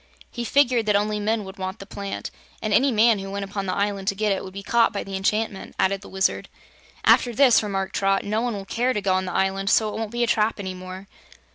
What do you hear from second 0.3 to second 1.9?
"He figured that only men would want the